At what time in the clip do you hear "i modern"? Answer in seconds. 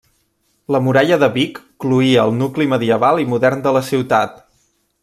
3.27-3.65